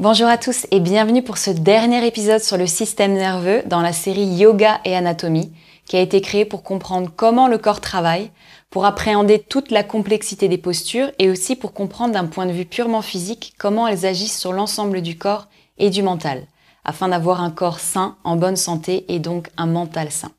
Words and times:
Bonjour 0.00 0.28
à 0.28 0.38
tous 0.38 0.64
et 0.70 0.78
bienvenue 0.78 1.24
pour 1.24 1.38
ce 1.38 1.50
dernier 1.50 2.06
épisode 2.06 2.40
sur 2.40 2.56
le 2.56 2.68
système 2.68 3.14
nerveux 3.14 3.64
dans 3.66 3.80
la 3.80 3.92
série 3.92 4.26
Yoga 4.26 4.80
et 4.84 4.94
Anatomie 4.94 5.52
qui 5.86 5.96
a 5.96 6.00
été 6.00 6.20
créée 6.20 6.44
pour 6.44 6.62
comprendre 6.62 7.10
comment 7.16 7.48
le 7.48 7.58
corps 7.58 7.80
travaille, 7.80 8.30
pour 8.70 8.84
appréhender 8.84 9.40
toute 9.40 9.72
la 9.72 9.82
complexité 9.82 10.46
des 10.46 10.56
postures 10.56 11.10
et 11.18 11.28
aussi 11.28 11.56
pour 11.56 11.72
comprendre 11.72 12.14
d'un 12.14 12.26
point 12.26 12.46
de 12.46 12.52
vue 12.52 12.64
purement 12.64 13.02
physique 13.02 13.54
comment 13.58 13.88
elles 13.88 14.06
agissent 14.06 14.38
sur 14.38 14.52
l'ensemble 14.52 15.02
du 15.02 15.18
corps 15.18 15.48
et 15.78 15.90
du 15.90 16.04
mental, 16.04 16.46
afin 16.84 17.08
d'avoir 17.08 17.42
un 17.42 17.50
corps 17.50 17.80
sain, 17.80 18.16
en 18.22 18.36
bonne 18.36 18.54
santé 18.54 19.04
et 19.12 19.18
donc 19.18 19.50
un 19.56 19.66
mental 19.66 20.12
sain. 20.12 20.30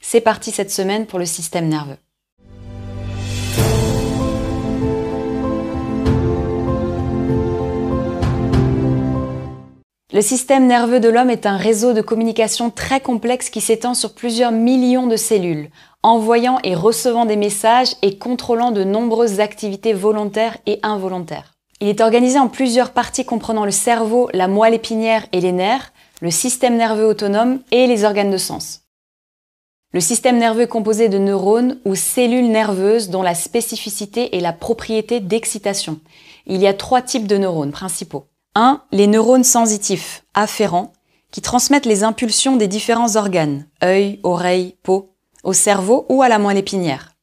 C'est 0.00 0.22
parti 0.22 0.50
cette 0.50 0.72
semaine 0.72 1.04
pour 1.04 1.18
le 1.18 1.26
système 1.26 1.68
nerveux. 1.68 1.98
Le 10.14 10.22
système 10.22 10.68
nerveux 10.68 11.00
de 11.00 11.08
l'homme 11.08 11.28
est 11.28 11.44
un 11.44 11.56
réseau 11.56 11.92
de 11.92 12.00
communication 12.00 12.70
très 12.70 13.00
complexe 13.00 13.50
qui 13.50 13.60
s'étend 13.60 13.94
sur 13.94 14.14
plusieurs 14.14 14.52
millions 14.52 15.08
de 15.08 15.16
cellules, 15.16 15.70
envoyant 16.04 16.60
et 16.62 16.76
recevant 16.76 17.24
des 17.24 17.34
messages 17.34 17.96
et 18.00 18.16
contrôlant 18.16 18.70
de 18.70 18.84
nombreuses 18.84 19.40
activités 19.40 19.92
volontaires 19.92 20.56
et 20.66 20.78
involontaires. 20.84 21.54
Il 21.80 21.88
est 21.88 22.00
organisé 22.00 22.38
en 22.38 22.46
plusieurs 22.46 22.92
parties 22.92 23.24
comprenant 23.24 23.64
le 23.64 23.72
cerveau, 23.72 24.30
la 24.32 24.46
moelle 24.46 24.74
épinière 24.74 25.26
et 25.32 25.40
les 25.40 25.50
nerfs, 25.50 25.92
le 26.20 26.30
système 26.30 26.76
nerveux 26.76 27.08
autonome 27.08 27.58
et 27.72 27.88
les 27.88 28.04
organes 28.04 28.30
de 28.30 28.38
sens. 28.38 28.82
Le 29.92 29.98
système 29.98 30.38
nerveux 30.38 30.62
est 30.62 30.68
composé 30.68 31.08
de 31.08 31.18
neurones 31.18 31.80
ou 31.84 31.96
cellules 31.96 32.52
nerveuses 32.52 33.10
dont 33.10 33.22
la 33.22 33.34
spécificité 33.34 34.36
est 34.36 34.40
la 34.40 34.52
propriété 34.52 35.18
d'excitation. 35.18 35.98
Il 36.46 36.60
y 36.60 36.68
a 36.68 36.74
trois 36.74 37.02
types 37.02 37.26
de 37.26 37.36
neurones 37.36 37.72
principaux. 37.72 38.26
1. 38.56 38.82
Les 38.92 39.08
neurones 39.08 39.42
sensitifs, 39.42 40.24
afférents, 40.32 40.92
qui 41.32 41.40
transmettent 41.40 41.86
les 41.86 42.04
impulsions 42.04 42.54
des 42.54 42.68
différents 42.68 43.16
organes, 43.16 43.66
œil, 43.82 44.20
oreille, 44.22 44.76
peau, 44.84 45.10
au 45.42 45.52
cerveau 45.52 46.06
ou 46.08 46.22
à 46.22 46.28
la 46.28 46.38
moelle 46.38 46.58
épinière. 46.58 47.16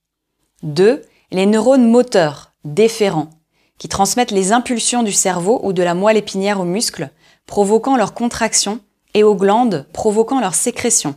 2. 0.64 1.02
Les 1.32 1.46
neurones 1.46 1.90
moteurs, 1.90 2.52
déférents, 2.66 3.30
qui 3.78 3.88
transmettent 3.88 4.32
les 4.32 4.52
impulsions 4.52 5.04
du 5.04 5.14
cerveau 5.14 5.62
ou 5.64 5.72
de 5.72 5.82
la 5.82 5.94
moelle 5.94 6.18
épinière 6.18 6.60
aux 6.60 6.66
muscles, 6.66 7.10
provoquant 7.46 7.96
leur 7.96 8.14
contraction, 8.14 8.82
et 9.14 9.24
aux 9.24 9.36
glandes, 9.36 9.88
provoquant 9.94 10.42
leur 10.42 10.54
sécrétion. 10.54 11.16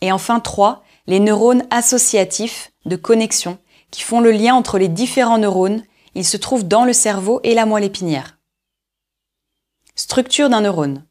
Et 0.00 0.10
enfin 0.10 0.40
3. 0.40 0.82
Les 1.06 1.20
neurones 1.20 1.66
associatifs, 1.70 2.72
de 2.84 2.96
connexion, 2.96 3.58
qui 3.92 4.02
font 4.02 4.20
le 4.20 4.32
lien 4.32 4.56
entre 4.56 4.78
les 4.78 4.88
différents 4.88 5.38
neurones, 5.38 5.84
ils 6.16 6.26
se 6.26 6.36
trouvent 6.36 6.66
dans 6.66 6.84
le 6.84 6.92
cerveau 6.92 7.40
et 7.44 7.54
la 7.54 7.66
moelle 7.66 7.84
épinière. 7.84 8.39
Structure 10.02 10.48
d'un 10.48 10.62
neurone. 10.62 11.04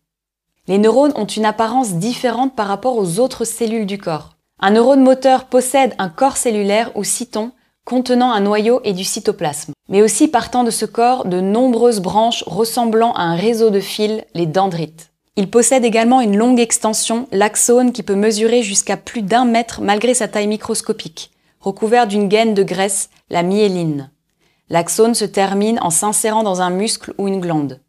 Les 0.67 0.79
neurones 0.79 1.13
ont 1.15 1.27
une 1.27 1.45
apparence 1.45 1.93
différente 1.93 2.55
par 2.55 2.65
rapport 2.65 2.97
aux 2.97 3.19
autres 3.19 3.45
cellules 3.45 3.85
du 3.85 3.99
corps. 3.99 4.31
Un 4.59 4.71
neurone 4.71 5.03
moteur 5.03 5.45
possède 5.45 5.93
un 5.99 6.09
corps 6.09 6.37
cellulaire 6.37 6.91
ou 6.95 7.03
cyton 7.03 7.51
contenant 7.85 8.31
un 8.31 8.39
noyau 8.39 8.81
et 8.83 8.93
du 8.93 9.03
cytoplasme, 9.03 9.73
mais 9.89 10.01
aussi 10.01 10.27
partant 10.27 10.63
de 10.63 10.71
ce 10.71 10.85
corps 10.85 11.25
de 11.25 11.39
nombreuses 11.39 11.99
branches 11.99 12.43
ressemblant 12.47 13.13
à 13.13 13.21
un 13.21 13.35
réseau 13.35 13.69
de 13.69 13.79
fils, 13.79 14.23
les 14.33 14.47
dendrites. 14.47 15.11
Il 15.35 15.51
possède 15.51 15.85
également 15.85 16.19
une 16.19 16.35
longue 16.35 16.59
extension, 16.59 17.27
l'axone, 17.31 17.91
qui 17.91 18.01
peut 18.01 18.15
mesurer 18.15 18.63
jusqu'à 18.63 18.97
plus 18.97 19.21
d'un 19.21 19.45
mètre 19.45 19.81
malgré 19.81 20.15
sa 20.15 20.27
taille 20.27 20.47
microscopique, 20.47 21.29
recouvert 21.59 22.07
d'une 22.07 22.27
gaine 22.27 22.55
de 22.55 22.63
graisse, 22.63 23.11
la 23.29 23.43
myéline. 23.43 24.09
L'axone 24.67 25.13
se 25.13 25.25
termine 25.25 25.77
en 25.79 25.91
s'insérant 25.91 26.41
dans 26.41 26.61
un 26.61 26.71
muscle 26.71 27.13
ou 27.19 27.27
une 27.27 27.39
glande. 27.39 27.79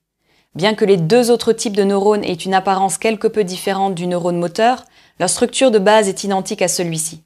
Bien 0.55 0.75
que 0.75 0.85
les 0.85 0.97
deux 0.97 1.31
autres 1.31 1.53
types 1.53 1.77
de 1.77 1.85
neurones 1.85 2.25
aient 2.25 2.33
une 2.33 2.55
apparence 2.55 2.99
quelque 2.99 3.29
peu 3.29 3.45
différente 3.45 3.95
du 3.95 4.09
neurone 4.09 4.39
moteur, 4.39 4.85
leur 5.21 5.31
structure 5.31 5.71
de 5.71 5.79
base 5.79 6.09
est 6.09 6.25
identique 6.25 6.63
à 6.63 6.69
celui-ci. 6.69 7.23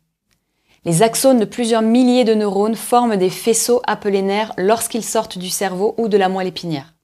Les 0.85 1.03
axones 1.03 1.41
de 1.41 1.47
plusieurs 1.47 1.81
milliers 1.81 2.25
de 2.25 2.35
neurones 2.35 2.75
forment 2.75 3.17
des 3.17 3.31
faisceaux 3.31 3.81
appelés 3.87 4.21
nerfs 4.21 4.53
lorsqu'ils 4.59 5.05
sortent 5.05 5.39
du 5.39 5.49
cerveau 5.49 5.95
ou 5.97 6.09
de 6.09 6.19
la 6.19 6.29
moelle 6.29 6.49
épinière. 6.49 6.95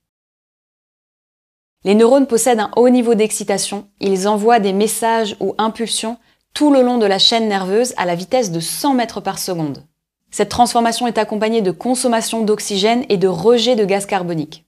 Les 1.84 1.94
neurones 1.94 2.26
possèdent 2.26 2.60
un 2.60 2.70
haut 2.76 2.90
niveau 2.90 3.14
d'excitation, 3.14 3.88
ils 4.00 4.28
envoient 4.28 4.58
des 4.58 4.74
messages 4.74 5.34
ou 5.40 5.54
impulsions 5.56 6.18
tout 6.52 6.70
le 6.70 6.82
long 6.82 6.98
de 6.98 7.06
la 7.06 7.18
chaîne 7.18 7.48
nerveuse 7.48 7.94
à 7.96 8.04
la 8.04 8.14
vitesse 8.14 8.50
de 8.50 8.60
100 8.60 8.92
mètres 8.92 9.22
par 9.22 9.38
seconde. 9.38 9.86
Cette 10.30 10.50
transformation 10.50 11.06
est 11.06 11.16
accompagnée 11.16 11.62
de 11.62 11.70
consommation 11.70 12.42
d'oxygène 12.42 13.06
et 13.08 13.16
de 13.16 13.28
rejet 13.28 13.76
de 13.76 13.86
gaz 13.86 14.04
carbonique. 14.04 14.66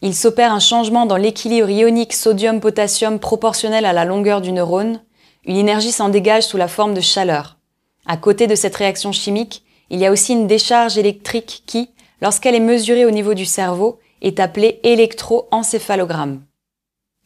Il 0.00 0.14
s'opère 0.14 0.52
un 0.52 0.60
changement 0.60 1.06
dans 1.06 1.16
l'équilibre 1.16 1.68
ionique 1.68 2.12
sodium-potassium 2.12 3.18
proportionnel 3.18 3.84
à 3.84 3.92
la 3.92 4.04
longueur 4.04 4.40
du 4.40 4.52
neurone. 4.52 5.02
Une 5.44 5.56
énergie 5.56 5.90
s'en 5.90 6.08
dégage 6.08 6.44
sous 6.44 6.56
la 6.56 6.68
forme 6.68 6.94
de 6.94 7.00
chaleur. 7.00 7.58
À 8.06 8.16
côté 8.16 8.46
de 8.46 8.54
cette 8.54 8.76
réaction 8.76 9.10
chimique, 9.10 9.64
il 9.90 9.98
y 9.98 10.06
a 10.06 10.12
aussi 10.12 10.34
une 10.34 10.46
décharge 10.46 10.98
électrique 10.98 11.64
qui, 11.66 11.90
lorsqu'elle 12.22 12.54
est 12.54 12.60
mesurée 12.60 13.06
au 13.06 13.10
niveau 13.10 13.34
du 13.34 13.44
cerveau, 13.44 13.98
est 14.22 14.38
appelée 14.38 14.80
électroencéphalogramme. 14.84 16.42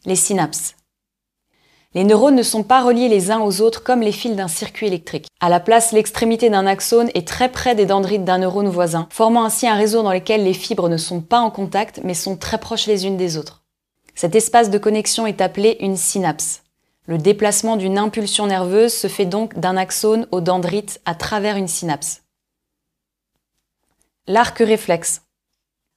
Les 0.06 0.16
synapses. 0.16 0.74
Les 1.94 2.04
neurones 2.04 2.36
ne 2.36 2.42
sont 2.42 2.62
pas 2.62 2.82
reliés 2.82 3.08
les 3.08 3.30
uns 3.30 3.40
aux 3.40 3.60
autres 3.60 3.82
comme 3.82 4.00
les 4.00 4.12
fils 4.12 4.34
d'un 4.34 4.48
circuit 4.48 4.86
électrique. 4.86 5.26
À 5.40 5.50
la 5.50 5.60
place, 5.60 5.92
l'extrémité 5.92 6.48
d'un 6.48 6.66
axone 6.66 7.10
est 7.12 7.28
très 7.28 7.50
près 7.50 7.74
des 7.74 7.84
dendrites 7.84 8.24
d'un 8.24 8.38
neurone 8.38 8.68
voisin, 8.68 9.06
formant 9.10 9.44
ainsi 9.44 9.66
un 9.66 9.74
réseau 9.74 10.02
dans 10.02 10.12
lequel 10.12 10.42
les 10.42 10.54
fibres 10.54 10.88
ne 10.88 10.96
sont 10.96 11.20
pas 11.20 11.40
en 11.40 11.50
contact 11.50 12.00
mais 12.02 12.14
sont 12.14 12.36
très 12.36 12.58
proches 12.58 12.86
les 12.86 13.04
unes 13.06 13.18
des 13.18 13.36
autres. 13.36 13.62
Cet 14.14 14.34
espace 14.34 14.70
de 14.70 14.78
connexion 14.78 15.26
est 15.26 15.42
appelé 15.42 15.76
une 15.80 15.98
synapse. 15.98 16.62
Le 17.06 17.18
déplacement 17.18 17.76
d'une 17.76 17.98
impulsion 17.98 18.46
nerveuse 18.46 18.94
se 18.94 19.08
fait 19.08 19.26
donc 19.26 19.58
d'un 19.58 19.76
axone 19.76 20.26
au 20.30 20.40
dendrite 20.40 21.00
à 21.04 21.14
travers 21.14 21.56
une 21.56 21.68
synapse. 21.68 22.22
L'arc 24.26 24.58
réflexe. 24.58 25.22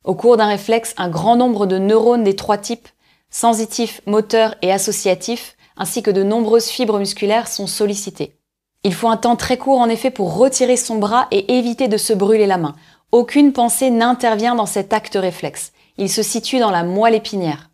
Au 0.03 0.13
cours 0.15 0.35
d'un 0.35 0.47
réflexe, 0.47 0.93
un 0.97 1.09
grand 1.09 1.35
nombre 1.35 1.67
de 1.67 1.77
neurones 1.77 2.23
des 2.23 2.35
trois 2.35 2.57
types, 2.57 2.89
sensitifs, 3.29 4.01
moteurs 4.05 4.55
et 4.61 4.71
associatifs, 4.71 5.54
ainsi 5.77 6.03
que 6.03 6.11
de 6.11 6.23
nombreuses 6.23 6.67
fibres 6.67 6.99
musculaires 6.99 7.47
sont 7.47 7.67
sollicitées. 7.67 8.35
Il 8.83 8.93
faut 8.93 9.07
un 9.07 9.17
temps 9.17 9.35
très 9.35 9.57
court 9.57 9.79
en 9.79 9.89
effet 9.89 10.11
pour 10.11 10.37
retirer 10.37 10.77
son 10.77 10.97
bras 10.97 11.27
et 11.31 11.57
éviter 11.57 11.87
de 11.87 11.97
se 11.97 12.13
brûler 12.13 12.45
la 12.45 12.57
main. 12.57 12.75
Aucune 13.11 13.53
pensée 13.53 13.89
n'intervient 13.89 14.55
dans 14.55 14.65
cet 14.65 14.93
acte 14.93 15.17
réflexe. 15.19 15.71
Il 15.97 16.09
se 16.09 16.21
situe 16.21 16.59
dans 16.59 16.71
la 16.71 16.83
moelle 16.83 17.15
épinière. 17.15 17.69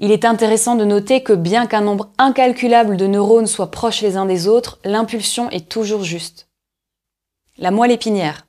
Il 0.00 0.12
est 0.12 0.24
intéressant 0.24 0.76
de 0.76 0.84
noter 0.84 1.22
que 1.22 1.32
bien 1.32 1.66
qu'un 1.66 1.80
nombre 1.80 2.10
incalculable 2.18 2.96
de 2.96 3.06
neurones 3.06 3.46
soient 3.46 3.70
proches 3.70 4.02
les 4.02 4.16
uns 4.16 4.26
des 4.26 4.46
autres, 4.46 4.78
l'impulsion 4.84 5.50
est 5.50 5.68
toujours 5.68 6.04
juste. 6.04 6.48
La 7.56 7.70
moelle 7.70 7.90
épinière. 7.90 8.46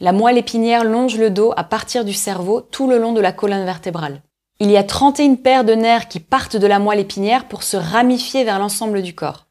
La 0.00 0.12
moelle 0.12 0.38
épinière 0.38 0.84
longe 0.84 1.16
le 1.16 1.30
dos 1.30 1.52
à 1.56 1.62
partir 1.62 2.04
du 2.04 2.12
cerveau 2.12 2.60
tout 2.60 2.88
le 2.88 2.98
long 2.98 3.12
de 3.12 3.20
la 3.20 3.30
colonne 3.30 3.64
vertébrale. 3.64 4.22
Il 4.60 4.70
y 4.70 4.76
a 4.76 4.84
31 4.84 5.34
paires 5.34 5.64
de 5.64 5.74
nerfs 5.74 6.08
qui 6.08 6.20
partent 6.20 6.56
de 6.56 6.66
la 6.68 6.78
moelle 6.78 7.00
épinière 7.00 7.48
pour 7.48 7.64
se 7.64 7.76
ramifier 7.76 8.44
vers 8.44 8.60
l'ensemble 8.60 9.02
du 9.02 9.12
corps. 9.12 9.46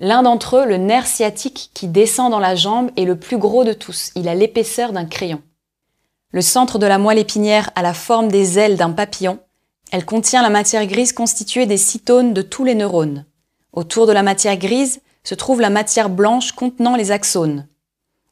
L'un 0.00 0.22
d'entre 0.22 0.56
eux, 0.56 0.66
le 0.66 0.76
nerf 0.76 1.06
sciatique 1.06 1.70
qui 1.72 1.86
descend 1.86 2.32
dans 2.32 2.40
la 2.40 2.56
jambe, 2.56 2.90
est 2.96 3.04
le 3.04 3.16
plus 3.16 3.38
gros 3.38 3.62
de 3.62 3.72
tous. 3.72 4.10
Il 4.16 4.28
a 4.28 4.34
l'épaisseur 4.34 4.92
d'un 4.92 5.04
crayon. 5.04 5.40
Le 6.32 6.40
centre 6.40 6.78
de 6.78 6.86
la 6.86 6.98
moelle 6.98 7.18
épinière 7.18 7.70
a 7.76 7.82
la 7.82 7.94
forme 7.94 8.28
des 8.28 8.58
ailes 8.58 8.76
d'un 8.76 8.90
papillon. 8.90 9.38
Elle 9.92 10.04
contient 10.04 10.42
la 10.42 10.50
matière 10.50 10.86
grise 10.86 11.12
constituée 11.12 11.66
des 11.66 11.76
cytones 11.76 12.34
de 12.34 12.42
tous 12.42 12.64
les 12.64 12.74
neurones. 12.74 13.26
Autour 13.72 14.06
de 14.06 14.12
la 14.12 14.22
matière 14.22 14.56
grise 14.56 15.00
se 15.22 15.34
trouve 15.36 15.60
la 15.60 15.70
matière 15.70 16.08
blanche 16.08 16.52
contenant 16.52 16.96
les 16.96 17.12
axones. 17.12 17.68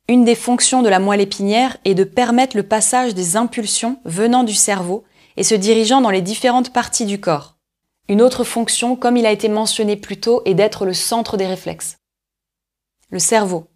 Une 0.08 0.24
des 0.24 0.34
fonctions 0.34 0.82
de 0.82 0.88
la 0.88 0.98
moelle 0.98 1.20
épinière 1.20 1.76
est 1.84 1.94
de 1.94 2.04
permettre 2.04 2.56
le 2.56 2.62
passage 2.62 3.14
des 3.14 3.36
impulsions 3.36 3.98
venant 4.04 4.42
du 4.42 4.54
cerveau 4.54 5.04
et 5.38 5.44
se 5.44 5.54
dirigeant 5.54 6.00
dans 6.00 6.10
les 6.10 6.20
différentes 6.20 6.72
parties 6.72 7.06
du 7.06 7.20
corps. 7.20 7.54
Une 8.08 8.20
autre 8.22 8.42
fonction, 8.42 8.96
comme 8.96 9.16
il 9.16 9.24
a 9.24 9.30
été 9.30 9.48
mentionné 9.48 9.94
plus 9.94 10.18
tôt, 10.18 10.42
est 10.44 10.54
d'être 10.54 10.84
le 10.84 10.92
centre 10.92 11.36
des 11.36 11.46
réflexes. 11.46 11.98
Le 13.10 13.20
cerveau. 13.20 13.68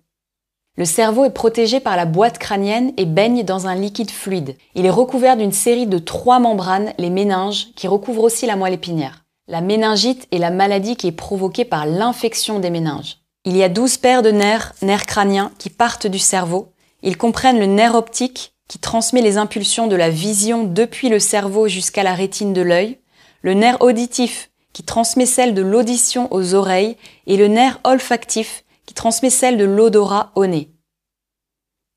Le 0.76 0.85
cerveau 0.85 1.25
est 1.25 1.31
protégé 1.31 1.79
par 1.79 1.97
la 1.97 2.05
boîte 2.05 2.38
crânienne 2.38 2.93
et 2.97 3.05
baigne 3.05 3.44
dans 3.44 3.69
un 3.69 3.76
liquide 3.76 4.11
fluide. 4.11 4.56
Il 4.75 4.87
est 4.87 4.91
recouvert 4.91 5.37
d'une 5.37 5.53
série 5.53 5.87
de 5.87 5.99
trois 5.99 6.41
membranes, 6.41 6.94
les 6.99 7.11
méninges, 7.11 7.69
qui 7.76 7.87
recouvrent 7.87 8.25
aussi 8.25 8.47
la 8.47 8.56
moelle 8.56 8.75
épinière. 8.75 9.25
La 9.47 9.61
méningite 9.61 10.26
est 10.32 10.38
la 10.38 10.50
maladie 10.50 10.97
qui 10.97 11.06
est 11.06 11.12
provoquée 11.12 11.64
par 11.64 11.87
l'infection 11.87 12.59
des 12.59 12.70
méninges. 12.70 13.19
Il 13.44 13.56
y 13.56 13.62
a 13.62 13.69
12 13.69 13.99
paires 13.99 14.23
de 14.23 14.31
nerfs, 14.31 14.73
nerfs 14.82 15.06
crâniens, 15.06 15.53
qui 15.59 15.70
partent 15.70 16.09
du 16.09 16.19
cerveau. 16.19 16.73
Ils 17.03 17.19
comprennent 17.19 17.61
le 17.61 17.67
nerf 17.67 17.94
optique, 17.94 18.51
qui 18.73 18.79
transmet 18.79 19.21
les 19.21 19.37
impulsions 19.37 19.87
de 19.87 19.97
la 19.97 20.09
vision 20.09 20.65
depuis 20.65 21.11
le 21.11 21.19
cerveau 21.19 21.69
jusqu'à 21.69 22.03
la 22.03 22.15
rétine 22.15 22.55
de 22.55 22.63
l'œil, 22.63 23.01
le 23.43 23.53
nerf 23.53 23.77
auditif 23.81 24.49
qui 24.73 24.83
transmet 24.83 25.27
celle 25.27 25.53
de 25.53 25.61
l'audition 25.61 26.27
aux 26.33 26.55
oreilles 26.55 26.97
et 27.27 27.37
le 27.37 27.49
nerf 27.49 27.81
olfactif 27.85 28.65
qui 28.87 28.95
transmet 28.95 29.29
celle 29.29 29.59
de 29.59 29.67
l'odorat 29.67 30.33
au 30.37 30.47
nez. 30.47 30.71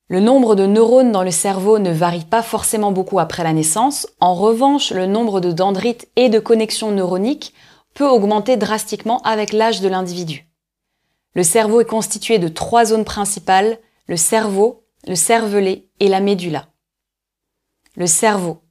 Le 0.10 0.20
nombre 0.20 0.56
de 0.56 0.66
neurones 0.66 1.14
dans 1.14 1.24
le 1.24 1.32
cerveau 1.32 1.80
ne 1.80 1.94
varie 1.94 2.26
pas 2.26 2.44
forcément 2.44 2.92
beaucoup 2.92 3.20
après 3.20 3.46
la 3.46 3.54
naissance. 3.54 4.06
En 4.20 4.36
revanche, 4.36 4.92
le 4.92 5.06
nombre 5.06 5.40
de 5.40 5.54
dendrites 5.54 6.10
et 6.18 6.28
de 6.28 6.40
connexions 6.40 6.92
neuroniques 6.92 7.54
peut 7.94 8.10
augmenter 8.10 8.58
drastiquement 8.58 9.22
avec 9.22 9.54
l'âge 9.54 9.80
de 9.80 9.88
l'individu. 9.88 10.50
Le 11.36 11.44
cerveau 11.44 11.80
est 11.80 11.86
constitué 11.86 12.38
de 12.38 12.50
trois 12.50 12.84
zones 12.84 13.06
principales, 13.06 13.80
le 14.08 14.18
cerveau, 14.18 14.85
le 15.08 15.16
cervelet 15.16 15.86
et 16.00 16.08
la 16.08 16.20
médula. 16.20 16.68
Le 17.96 18.08
cerveau. 18.08 18.62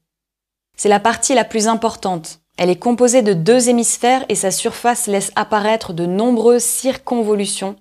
C'est 0.76 0.88
la 0.88 0.98
partie 0.98 1.34
la 1.34 1.44
plus 1.44 1.69
importante. 1.69 2.40
Elle 2.56 2.70
est 2.70 2.78
composée 2.78 3.22
de 3.22 3.32
deux 3.32 3.69
hémisphères 3.69 4.25
et 4.28 4.34
sa 4.34 4.50
surface 4.50 5.06
laisse 5.06 5.31
apparaître 5.36 5.92
de 5.92 6.06
nombreuses 6.06 6.64
circonvolutions, 6.64 7.76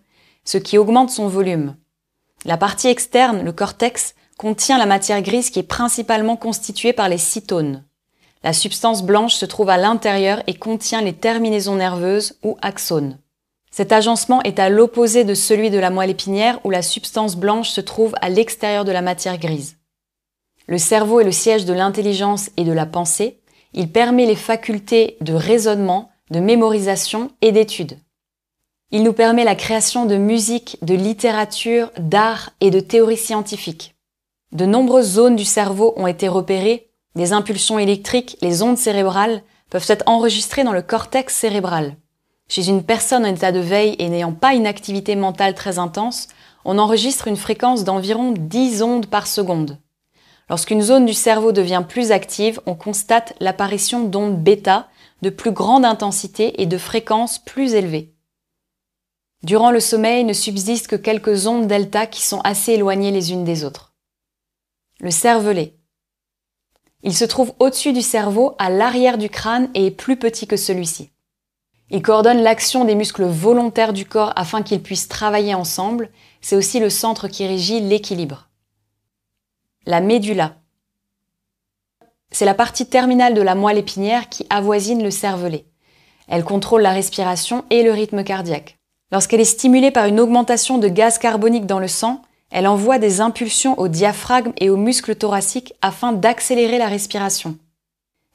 ce 0.46 0.58
qui 0.58 0.78
augmente 0.78 1.10
son 1.10 1.28
volume. 1.28 1.76
La 2.46 2.58
partie 2.58 2.88
externe, 2.88 3.44
le 3.44 3.52
cortex, 3.52 4.14
contient 4.38 4.78
la 4.78 4.86
matière 4.86 5.22
grise 5.22 5.50
qui 5.50 5.60
est 5.60 5.64
principalement 5.64 6.36
constituée 6.36 6.94
par 6.94 7.10
les 7.10 7.18
cytones. 7.18 7.84
La 8.44 8.54
substance 8.54 9.04
blanche 9.04 9.36
se 9.36 9.46
trouve 9.46 9.70
à 9.70 9.78
l'intérieur 9.78 10.44
et 10.48 10.54
contient 10.54 11.02
les 11.02 11.14
terminaisons 11.14 11.76
nerveuses 11.76 12.38
ou 12.44 12.58
axones. 12.62 13.18
Cet 13.76 13.92
agencement 13.92 14.40
est 14.44 14.60
à 14.60 14.70
l'opposé 14.70 15.24
de 15.24 15.34
celui 15.34 15.72
de 15.72 15.80
la 15.80 15.90
moelle 15.90 16.12
épinière 16.12 16.60
où 16.64 16.70
la 16.70 16.84
substance 16.84 17.36
blanche 17.36 17.72
se 17.72 17.82
trouve 17.82 18.14
à 18.22 18.30
l'extérieur 18.30 18.86
de 18.86 18.92
la 18.92 19.02
matière 19.02 19.40
grise. 19.40 19.78
Le 20.68 20.78
cerveau 20.78 21.22
est 21.22 21.24
le 21.24 21.32
siège 21.32 21.66
de 21.66 21.74
l'intelligence 21.74 22.52
et 22.56 22.66
de 22.66 22.72
la 22.72 22.86
pensée. 22.86 23.42
Il 23.74 23.92
permet 23.92 24.28
les 24.28 24.36
facultés 24.36 25.18
de 25.22 25.34
raisonnement, 25.34 26.12
de 26.30 26.40
mémorisation 26.40 27.32
et 27.42 27.52
d'étude. 27.52 27.98
Il 28.92 29.02
nous 29.02 29.12
permet 29.12 29.44
la 29.44 29.56
création 29.56 30.06
de 30.06 30.18
musique, 30.18 30.78
de 30.84 30.94
littérature, 30.94 31.90
d'art 31.98 32.52
et 32.62 32.70
de 32.70 32.80
théories 32.80 33.18
scientifiques. 33.18 33.96
De 34.52 34.68
nombreuses 34.68 35.14
zones 35.14 35.36
du 35.36 35.46
cerveau 35.46 35.96
ont 35.98 36.06
été 36.06 36.28
repérées, 36.28 36.92
des 37.16 37.34
impulsions 37.34 37.80
électriques, 37.80 38.38
les 38.44 38.62
ondes 38.62 38.78
cérébrales 38.78 39.42
peuvent 39.72 39.88
être 39.88 40.04
enregistrées 40.06 40.64
dans 40.64 40.74
le 40.74 40.84
cortex 40.84 41.34
cérébral. 41.36 41.96
Chez 42.54 42.70
une 42.70 42.84
personne 42.84 43.26
en 43.26 43.34
état 43.34 43.52
de 43.52 43.58
veille 43.58 43.96
et 43.98 44.10
n'ayant 44.10 44.32
pas 44.32 44.54
une 44.54 44.68
activité 44.68 45.16
mentale 45.16 45.56
très 45.56 45.80
intense, 45.80 46.28
on 46.66 46.78
enregistre 46.78 47.28
une 47.28 47.36
fréquence 47.36 47.84
d'environ 47.84 48.32
10 48.38 48.84
ondes 48.84 49.08
par 49.08 49.26
seconde. 49.26 49.80
Lorsqu'une 50.52 50.84
zone 50.84 51.08
du 51.08 51.16
cerveau 51.16 51.52
devient 51.52 51.84
plus 51.90 52.12
active, 52.12 52.62
on 52.68 52.76
constate 52.76 53.34
l'apparition 53.40 54.04
d'ondes 54.04 54.40
bêta 54.40 54.88
de 55.24 55.32
plus 55.32 55.50
grande 55.50 55.84
intensité 55.84 56.62
et 56.62 56.68
de 56.68 56.78
fréquences 56.78 57.40
plus 57.40 57.74
élevées. 57.74 58.14
Durant 59.42 59.72
le 59.72 59.80
sommeil 59.80 60.24
ne 60.24 60.34
subsistent 60.34 60.90
que 60.90 60.96
quelques 60.96 61.48
ondes 61.48 61.66
delta 61.66 62.06
qui 62.06 62.22
sont 62.22 62.42
assez 62.42 62.74
éloignées 62.74 63.10
les 63.10 63.32
unes 63.32 63.46
des 63.46 63.66
autres. 63.66 63.96
Le 65.00 65.10
cervelet. 65.10 65.80
Il 67.02 67.16
se 67.16 67.26
trouve 67.26 67.54
au-dessus 67.58 67.94
du 67.94 68.04
cerveau, 68.04 68.54
à 68.60 68.70
l'arrière 68.70 69.18
du 69.18 69.30
crâne 69.30 69.72
et 69.74 69.88
est 69.88 69.92
plus 69.92 70.18
petit 70.18 70.46
que 70.46 70.56
celui-ci. 70.56 71.13
Il 71.90 72.02
coordonne 72.02 72.42
l'action 72.42 72.86
des 72.86 72.96
muscles 72.96 73.26
volontaires 73.26 73.94
du 73.94 74.06
corps 74.06 74.34
afin 74.36 74.64
qu'ils 74.64 74.82
puissent 74.82 75.08
travailler 75.08 75.54
ensemble. 75.54 76.10
C'est 76.42 76.56
aussi 76.56 76.80
le 76.80 76.90
centre 76.90 77.28
qui 77.28 77.46
régit 77.46 77.82
l'équilibre. 77.82 78.50
La 79.86 80.00
médula. 80.00 80.56
C'est 82.32 82.46
la 82.46 82.56
partie 82.56 82.88
terminale 82.88 83.34
de 83.34 83.42
la 83.42 83.54
moelle 83.54 83.78
épinière 83.78 84.30
qui 84.30 84.48
avoisine 84.50 85.04
le 85.04 85.12
cervelet. 85.12 85.66
Elle 86.28 86.44
contrôle 86.44 86.82
la 86.82 86.92
respiration 86.92 87.66
et 87.70 87.84
le 87.84 87.92
rythme 87.92 88.24
cardiaque. 88.24 88.80
Lorsqu'elle 89.12 89.42
est 89.42 89.46
stimulée 89.46 89.92
par 89.92 90.08
une 90.08 90.20
augmentation 90.20 90.80
de 90.80 90.88
gaz 90.88 91.20
carbonique 91.20 91.68
dans 91.68 91.80
le 91.80 91.88
sang, 91.88 92.24
elle 92.50 92.66
envoie 92.66 92.98
des 92.98 93.22
impulsions 93.22 93.78
au 93.80 93.88
diaphragme 93.88 94.54
et 94.58 94.70
aux 94.70 94.78
muscles 94.78 95.16
thoraciques 95.16 95.74
afin 95.82 96.14
d'accélérer 96.14 96.78
la 96.78 96.88
respiration. 96.88 97.58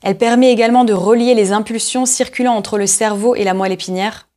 Elle 0.02 0.18
permet 0.18 0.52
également 0.52 0.84
de 0.84 0.92
relier 0.92 1.34
les 1.34 1.52
impulsions 1.52 2.06
circulant 2.06 2.54
entre 2.54 2.78
le 2.78 2.86
cerveau 2.86 3.34
et 3.34 3.44
la 3.44 3.54
moelle 3.54 3.72
épinière. 3.72 4.28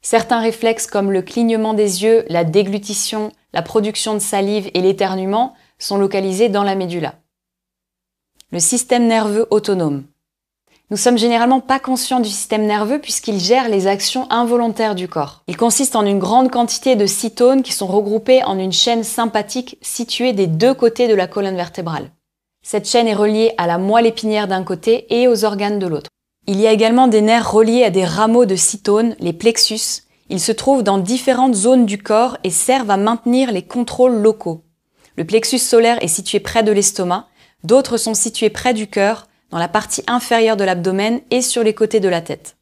Certains 0.00 0.40
réflexes 0.40 0.86
comme 0.86 1.10
le 1.10 1.22
clignement 1.22 1.74
des 1.74 2.04
yeux, 2.04 2.24
la 2.28 2.44
déglutition, 2.44 3.32
la 3.52 3.62
production 3.62 4.14
de 4.14 4.20
salive 4.20 4.70
et 4.74 4.80
l'éternuement 4.80 5.54
sont 5.78 5.98
localisés 5.98 6.48
dans 6.48 6.62
la 6.62 6.76
médula. 6.76 7.14
Le 8.52 8.60
système 8.60 9.08
nerveux 9.08 9.48
autonome. 9.50 10.04
Nous 10.90 10.96
sommes 10.96 11.18
généralement 11.18 11.58
pas 11.58 11.80
conscients 11.80 12.20
du 12.20 12.28
système 12.28 12.64
nerveux 12.64 13.00
puisqu'il 13.00 13.40
gère 13.40 13.68
les 13.68 13.88
actions 13.88 14.30
involontaires 14.30 14.94
du 14.94 15.08
corps. 15.08 15.42
Il 15.48 15.56
consiste 15.56 15.96
en 15.96 16.06
une 16.06 16.20
grande 16.20 16.52
quantité 16.52 16.94
de 16.94 17.06
cytones 17.06 17.64
qui 17.64 17.72
sont 17.72 17.88
regroupées 17.88 18.44
en 18.44 18.56
une 18.56 18.72
chaîne 18.72 19.02
sympathique 19.02 19.78
située 19.82 20.32
des 20.32 20.46
deux 20.46 20.74
côtés 20.74 21.08
de 21.08 21.14
la 21.14 21.26
colonne 21.26 21.56
vertébrale. 21.56 22.12
Cette 22.68 22.88
chaîne 22.88 23.06
est 23.06 23.14
reliée 23.14 23.54
à 23.58 23.68
la 23.68 23.78
moelle 23.78 24.06
épinière 24.06 24.48
d'un 24.48 24.64
côté 24.64 25.06
et 25.10 25.28
aux 25.28 25.44
organes 25.44 25.78
de 25.78 25.86
l'autre. 25.86 26.10
Il 26.48 26.60
y 26.60 26.66
a 26.66 26.72
également 26.72 27.06
des 27.06 27.20
nerfs 27.20 27.52
reliés 27.52 27.84
à 27.84 27.90
des 27.90 28.04
rameaux 28.04 28.44
de 28.44 28.56
cytones, 28.56 29.14
les 29.20 29.32
plexus. 29.32 30.02
Ils 30.30 30.40
se 30.40 30.50
trouvent 30.50 30.82
dans 30.82 30.98
différentes 30.98 31.54
zones 31.54 31.86
du 31.86 31.96
corps 31.96 32.38
et 32.42 32.50
servent 32.50 32.90
à 32.90 32.96
maintenir 32.96 33.52
les 33.52 33.62
contrôles 33.62 34.16
locaux. 34.16 34.64
Le 35.16 35.24
plexus 35.24 35.60
solaire 35.60 36.02
est 36.02 36.08
situé 36.08 36.40
près 36.40 36.64
de 36.64 36.72
l'estomac, 36.72 37.28
d'autres 37.62 37.98
sont 37.98 38.14
situés 38.14 38.50
près 38.50 38.74
du 38.74 38.88
cœur, 38.88 39.28
dans 39.50 39.58
la 39.58 39.68
partie 39.68 40.02
inférieure 40.08 40.56
de 40.56 40.64
l'abdomen 40.64 41.20
et 41.30 41.42
sur 41.42 41.62
les 41.62 41.72
côtés 41.72 42.00
de 42.00 42.08
la 42.08 42.20
tête. 42.20 42.56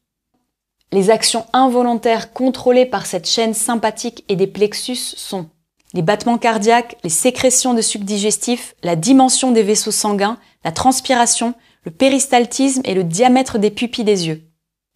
Les 0.91 1.09
actions 1.09 1.47
involontaires 1.51 2.31
contrôlées 2.31 2.85
par 2.85 3.07
cette 3.07 3.27
chaîne 3.27 3.55
sympathique 3.55 4.23
et 4.29 4.35
des 4.35 4.45
plexus 4.45 5.15
sont 5.17 5.47
les 5.95 6.01
battements 6.01 6.37
cardiaques, 6.37 6.97
les 7.05 7.09
sécrétions 7.09 7.73
de 7.73 7.81
sucs 7.81 8.03
digestifs, 8.03 8.75
la 8.83 8.97
dimension 8.97 9.51
des 9.51 9.63
vaisseaux 9.63 9.91
sanguins, 9.91 10.37
la 10.65 10.73
transpiration, 10.73 11.53
le 11.85 11.91
péristaltisme 11.91 12.81
et 12.83 12.93
le 12.93 13.05
diamètre 13.05 13.59
des 13.59 13.71
pupilles 13.71 14.03
des 14.03 14.27
yeux. 14.27 14.43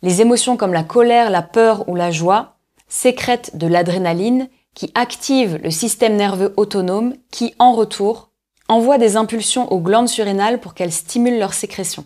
Les 0.01 0.21
émotions 0.21 0.57
comme 0.57 0.73
la 0.73 0.83
colère, 0.83 1.29
la 1.29 1.41
peur 1.41 1.87
ou 1.87 1.95
la 1.95 2.11
joie 2.11 2.57
sécrètent 2.89 3.55
de 3.55 3.65
l'adrénaline 3.65 4.49
qui 4.75 4.91
active 4.93 5.57
le 5.63 5.71
système 5.71 6.17
nerveux 6.17 6.53
autonome 6.57 7.15
qui, 7.31 7.55
en 7.59 7.71
retour, 7.73 8.31
envoie 8.67 8.97
des 8.97 9.15
impulsions 9.15 9.71
aux 9.71 9.79
glandes 9.79 10.09
surrénales 10.09 10.59
pour 10.59 10.73
qu'elles 10.73 10.91
stimulent 10.91 11.39
leur 11.39 11.53
sécrétion. 11.53 12.03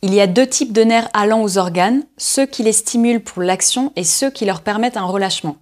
Il 0.00 0.14
y 0.14 0.20
a 0.20 0.26
deux 0.26 0.46
types 0.46 0.72
de 0.72 0.82
nerfs 0.82 1.10
allant 1.12 1.42
aux 1.42 1.58
organes, 1.58 2.04
ceux 2.16 2.46
qui 2.46 2.62
les 2.62 2.72
stimulent 2.72 3.22
pour 3.22 3.42
l'action 3.42 3.92
et 3.96 4.04
ceux 4.04 4.30
qui 4.30 4.46
leur 4.46 4.62
permettent 4.62 4.96
un 4.96 5.04
relâchement. 5.04 5.56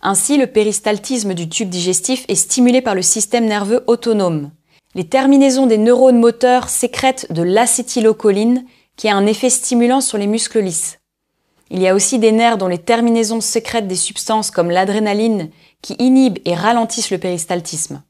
Ainsi, 0.00 0.36
le 0.36 0.46
péristaltisme 0.46 1.34
du 1.34 1.48
tube 1.48 1.68
digestif 1.68 2.24
est 2.28 2.36
stimulé 2.36 2.80
par 2.82 2.94
le 2.94 3.02
système 3.02 3.46
nerveux 3.46 3.82
autonome. 3.86 4.50
Les 4.94 5.08
terminaisons 5.08 5.66
des 5.66 5.78
neurones 5.78 6.20
moteurs 6.20 6.68
sécrètent 6.68 7.32
de 7.32 7.42
l'acétylcholine 7.42 8.64
qui 8.96 9.08
a 9.08 9.16
un 9.16 9.26
effet 9.26 9.50
stimulant 9.50 10.00
sur 10.00 10.18
les 10.18 10.26
muscles 10.26 10.60
lisses. 10.60 10.98
Il 11.70 11.80
y 11.80 11.88
a 11.88 11.94
aussi 11.94 12.18
des 12.18 12.32
nerfs 12.32 12.58
dont 12.58 12.68
les 12.68 12.78
terminaisons 12.78 13.40
sécrètent 13.40 13.88
des 13.88 13.96
substances 13.96 14.50
comme 14.50 14.70
l'adrénaline 14.70 15.50
qui 15.82 15.94
inhibent 15.98 16.38
et 16.44 16.54
ralentissent 16.54 17.10
le 17.10 17.18
péristaltisme. 17.18 18.02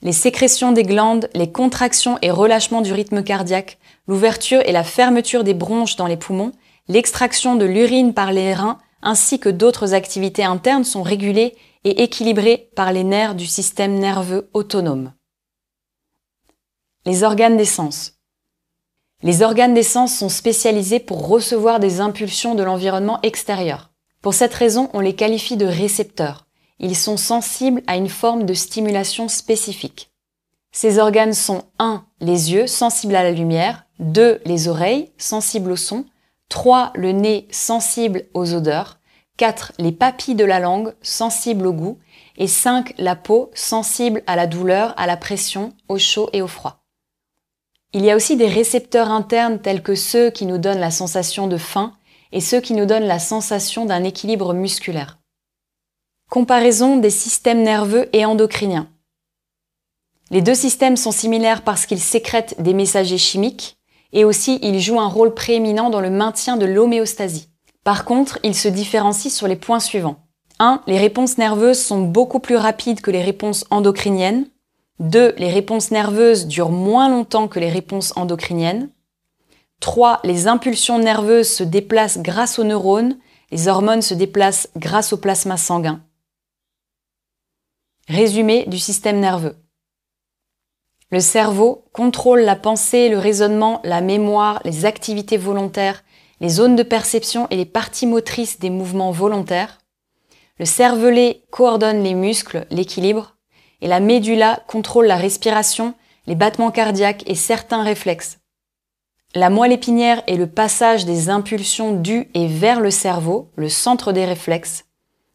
Les 0.00 0.12
sécrétions 0.12 0.72
des 0.72 0.84
glandes, 0.84 1.28
les 1.34 1.50
contractions 1.50 2.18
et 2.22 2.30
relâchements 2.30 2.80
du 2.80 2.92
rythme 2.92 3.22
cardiaque, 3.22 3.78
l'ouverture 4.06 4.62
et 4.64 4.72
la 4.72 4.84
fermeture 4.84 5.44
des 5.44 5.54
bronches 5.54 5.96
dans 5.96 6.06
les 6.06 6.16
poumons, 6.16 6.52
l'extraction 6.86 7.56
de 7.56 7.64
l'urine 7.64 8.14
par 8.14 8.32
les 8.32 8.54
reins, 8.54 8.78
ainsi 9.02 9.38
que 9.38 9.48
d'autres 9.48 9.94
activités 9.94 10.44
internes 10.44 10.84
sont 10.84 11.02
régulées 11.02 11.56
et 11.84 12.02
équilibrées 12.02 12.70
par 12.74 12.92
les 12.92 13.04
nerfs 13.04 13.34
du 13.34 13.46
système 13.46 13.98
nerveux 13.98 14.50
autonome. 14.52 15.12
Les 17.06 17.22
organes 17.22 17.56
des 17.56 17.64
sens. 17.64 18.14
Les 19.22 19.42
organes 19.42 19.74
des 19.74 19.82
sens 19.82 20.16
sont 20.16 20.28
spécialisés 20.28 21.00
pour 21.00 21.26
recevoir 21.26 21.80
des 21.80 22.00
impulsions 22.00 22.54
de 22.54 22.62
l'environnement 22.62 23.20
extérieur. 23.22 23.90
Pour 24.22 24.34
cette 24.34 24.54
raison, 24.54 24.90
on 24.92 25.00
les 25.00 25.14
qualifie 25.14 25.56
de 25.56 25.66
récepteurs. 25.66 26.46
Ils 26.78 26.96
sont 26.96 27.16
sensibles 27.16 27.82
à 27.86 27.96
une 27.96 28.08
forme 28.08 28.44
de 28.44 28.54
stimulation 28.54 29.28
spécifique. 29.28 30.10
Ces 30.70 30.98
organes 30.98 31.34
sont 31.34 31.64
1. 31.78 32.04
les 32.20 32.52
yeux, 32.52 32.66
sensibles 32.66 33.16
à 33.16 33.22
la 33.22 33.32
lumière, 33.32 33.86
2. 34.00 34.40
les 34.44 34.68
oreilles, 34.68 35.10
sensibles 35.18 35.72
au 35.72 35.76
son, 35.76 36.04
3. 36.48 36.92
le 36.94 37.12
nez, 37.12 37.46
sensible 37.50 38.24
aux 38.32 38.54
odeurs, 38.54 38.98
4. 39.36 39.72
les 39.78 39.92
papilles 39.92 40.34
de 40.34 40.44
la 40.44 40.60
langue, 40.60 40.94
sensibles 41.02 41.66
au 41.66 41.72
goût, 41.72 41.98
et 42.38 42.46
5. 42.46 42.94
la 42.98 43.16
peau, 43.16 43.50
sensible 43.54 44.22
à 44.26 44.34
la 44.34 44.46
douleur, 44.46 44.94
à 44.96 45.06
la 45.06 45.16
pression, 45.16 45.74
au 45.88 45.98
chaud 45.98 46.30
et 46.32 46.40
au 46.40 46.46
froid. 46.46 46.84
Il 47.92 48.04
y 48.04 48.10
a 48.10 48.16
aussi 48.16 48.36
des 48.36 48.48
récepteurs 48.48 49.10
internes 49.10 49.60
tels 49.60 49.82
que 49.82 49.94
ceux 49.94 50.30
qui 50.30 50.46
nous 50.46 50.58
donnent 50.58 50.80
la 50.80 50.90
sensation 50.90 51.48
de 51.48 51.56
faim 51.56 51.94
et 52.32 52.40
ceux 52.40 52.60
qui 52.60 52.74
nous 52.74 52.86
donnent 52.86 53.06
la 53.06 53.18
sensation 53.18 53.86
d'un 53.86 54.04
équilibre 54.04 54.52
musculaire. 54.52 55.18
Comparaison 56.30 56.96
des 56.96 57.10
systèmes 57.10 57.62
nerveux 57.62 58.08
et 58.12 58.26
endocriniens. 58.26 58.90
Les 60.30 60.42
deux 60.42 60.54
systèmes 60.54 60.98
sont 60.98 61.12
similaires 61.12 61.62
parce 61.62 61.86
qu'ils 61.86 62.00
sécrètent 62.00 62.60
des 62.60 62.74
messagers 62.74 63.16
chimiques 63.16 63.77
et 64.12 64.24
aussi 64.24 64.58
ils 64.62 64.80
jouent 64.80 65.00
un 65.00 65.08
rôle 65.08 65.34
prééminent 65.34 65.90
dans 65.90 66.00
le 66.00 66.10
maintien 66.10 66.56
de 66.56 66.66
l'homéostasie. 66.66 67.48
Par 67.84 68.04
contre, 68.04 68.38
ils 68.42 68.54
se 68.54 68.68
différencient 68.68 69.30
sur 69.30 69.48
les 69.48 69.56
points 69.56 69.80
suivants. 69.80 70.28
1. 70.58 70.82
Les 70.86 70.98
réponses 70.98 71.38
nerveuses 71.38 71.80
sont 71.80 72.02
beaucoup 72.02 72.40
plus 72.40 72.56
rapides 72.56 73.00
que 73.00 73.10
les 73.10 73.22
réponses 73.22 73.64
endocriniennes. 73.70 74.46
2. 75.00 75.34
Les 75.38 75.50
réponses 75.50 75.90
nerveuses 75.90 76.46
durent 76.46 76.70
moins 76.70 77.08
longtemps 77.08 77.48
que 77.48 77.60
les 77.60 77.70
réponses 77.70 78.12
endocriniennes. 78.16 78.90
3. 79.80 80.20
Les 80.24 80.48
impulsions 80.48 80.98
nerveuses 80.98 81.50
se 81.50 81.62
déplacent 81.62 82.18
grâce 82.18 82.58
aux 82.58 82.64
neurones, 82.64 83.16
les 83.52 83.68
hormones 83.68 84.02
se 84.02 84.14
déplacent 84.14 84.68
grâce 84.76 85.12
au 85.12 85.16
plasma 85.16 85.56
sanguin. 85.56 86.02
Résumé 88.08 88.64
du 88.66 88.78
système 88.78 89.20
nerveux. 89.20 89.56
Le 91.10 91.20
cerveau 91.20 91.86
contrôle 91.92 92.40
la 92.40 92.56
pensée, 92.56 93.08
le 93.08 93.18
raisonnement, 93.18 93.80
la 93.82 94.02
mémoire, 94.02 94.60
les 94.64 94.84
activités 94.84 95.38
volontaires, 95.38 96.04
les 96.40 96.50
zones 96.50 96.76
de 96.76 96.82
perception 96.82 97.46
et 97.50 97.56
les 97.56 97.64
parties 97.64 98.06
motrices 98.06 98.58
des 98.58 98.68
mouvements 98.68 99.10
volontaires. 99.10 99.78
Le 100.58 100.66
cervelet 100.66 101.44
coordonne 101.50 102.02
les 102.02 102.14
muscles, 102.14 102.66
l'équilibre, 102.70 103.36
et 103.80 103.88
la 103.88 104.00
médula 104.00 104.62
contrôle 104.66 105.06
la 105.06 105.16
respiration, 105.16 105.94
les 106.26 106.34
battements 106.34 106.70
cardiaques 106.70 107.24
et 107.26 107.34
certains 107.34 107.82
réflexes. 107.82 108.38
La 109.34 109.50
moelle 109.50 109.72
épinière 109.72 110.22
est 110.26 110.36
le 110.36 110.46
passage 110.46 111.06
des 111.06 111.30
impulsions 111.30 111.92
du 111.92 112.28
et 112.34 112.48
vers 112.48 112.80
le 112.80 112.90
cerveau, 112.90 113.50
le 113.56 113.68
centre 113.68 114.12
des 114.12 114.26
réflexes. 114.26 114.84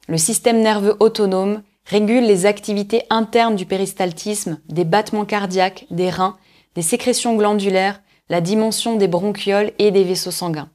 Le 0.08 0.18
système 0.18 0.62
nerveux 0.62 0.96
autonome 1.00 1.64
régule 1.86 2.26
les 2.26 2.46
activités 2.46 3.04
internes 3.10 3.56
du 3.56 3.66
péristaltisme, 3.66 4.60
des 4.70 4.86
battements 4.86 5.26
cardiaques, 5.26 5.86
des 5.92 6.10
reins, 6.10 6.38
des 6.76 6.82
sécrétions 6.82 7.36
glandulaires, 7.36 8.02
la 8.30 8.42
dimension 8.42 8.96
des 8.96 9.08
bronchioles 9.08 9.72
et 9.80 9.92
des 9.92 10.04
vaisseaux 10.04 10.32
sanguins. 10.32 10.70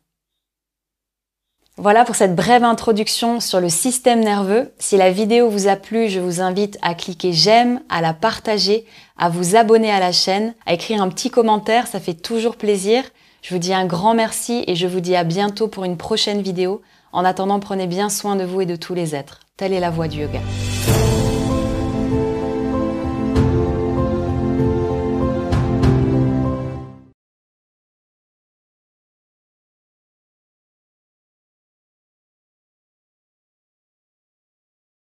Voilà 1.80 2.04
pour 2.04 2.16
cette 2.16 2.34
brève 2.34 2.64
introduction 2.64 3.38
sur 3.38 3.60
le 3.60 3.68
système 3.68 4.18
nerveux. 4.20 4.72
Si 4.80 4.96
la 4.96 5.12
vidéo 5.12 5.48
vous 5.48 5.68
a 5.68 5.76
plu, 5.76 6.08
je 6.08 6.18
vous 6.18 6.40
invite 6.40 6.76
à 6.82 6.94
cliquer 6.94 7.32
j'aime, 7.32 7.80
à 7.88 8.00
la 8.00 8.14
partager, 8.14 8.84
à 9.16 9.28
vous 9.28 9.54
abonner 9.54 9.92
à 9.92 10.00
la 10.00 10.10
chaîne, 10.10 10.54
à 10.66 10.74
écrire 10.74 11.00
un 11.00 11.08
petit 11.08 11.30
commentaire, 11.30 11.86
ça 11.86 12.00
fait 12.00 12.14
toujours 12.14 12.56
plaisir. 12.56 13.04
Je 13.42 13.54
vous 13.54 13.60
dis 13.60 13.72
un 13.72 13.86
grand 13.86 14.14
merci 14.14 14.64
et 14.66 14.74
je 14.74 14.88
vous 14.88 15.00
dis 15.00 15.14
à 15.14 15.22
bientôt 15.22 15.68
pour 15.68 15.84
une 15.84 15.96
prochaine 15.96 16.42
vidéo. 16.42 16.82
En 17.12 17.24
attendant, 17.24 17.60
prenez 17.60 17.86
bien 17.86 18.08
soin 18.08 18.34
de 18.34 18.44
vous 18.44 18.60
et 18.60 18.66
de 18.66 18.76
tous 18.76 18.94
les 18.94 19.14
êtres. 19.14 19.40
Telle 19.56 19.72
est 19.72 19.80
la 19.80 19.90
voie 19.90 20.08
du 20.08 20.22
yoga. 20.22 20.40